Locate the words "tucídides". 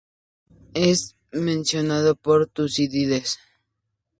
2.47-3.37